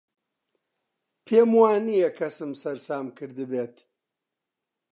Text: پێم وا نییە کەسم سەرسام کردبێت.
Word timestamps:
پێم 1.25 1.49
وا 1.59 1.71
نییە 1.87 2.09
کەسم 2.19 2.51
سەرسام 2.61 3.05
کردبێت. 3.17 3.75